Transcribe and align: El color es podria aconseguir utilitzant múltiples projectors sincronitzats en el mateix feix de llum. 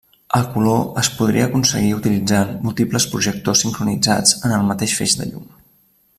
El 0.37 0.45
color 0.53 0.79
es 1.01 1.09
podria 1.17 1.43
aconseguir 1.49 1.91
utilitzant 1.97 2.55
múltiples 2.65 3.07
projectors 3.13 3.63
sincronitzats 3.67 4.35
en 4.49 4.57
el 4.59 4.69
mateix 4.73 5.01
feix 5.03 5.19
de 5.23 5.31
llum. 5.33 5.47